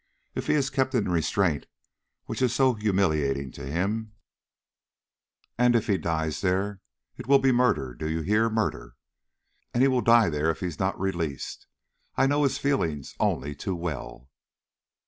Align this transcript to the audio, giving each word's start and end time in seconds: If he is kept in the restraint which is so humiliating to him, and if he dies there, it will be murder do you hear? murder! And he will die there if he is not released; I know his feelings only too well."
If 0.33 0.47
he 0.47 0.55
is 0.55 0.71
kept 0.71 0.95
in 0.95 1.03
the 1.03 1.11
restraint 1.11 1.67
which 2.25 2.41
is 2.41 2.55
so 2.55 2.73
humiliating 2.73 3.51
to 3.51 3.67
him, 3.67 4.13
and 5.59 5.75
if 5.75 5.85
he 5.85 5.99
dies 5.99 6.41
there, 6.41 6.81
it 7.17 7.27
will 7.27 7.37
be 7.37 7.51
murder 7.51 7.93
do 7.93 8.09
you 8.09 8.21
hear? 8.21 8.49
murder! 8.49 8.95
And 9.75 9.83
he 9.83 9.87
will 9.87 10.01
die 10.01 10.31
there 10.31 10.49
if 10.49 10.61
he 10.61 10.65
is 10.65 10.79
not 10.79 10.99
released; 10.99 11.67
I 12.15 12.25
know 12.25 12.41
his 12.41 12.57
feelings 12.57 13.13
only 13.19 13.53
too 13.53 13.75
well." 13.75 14.27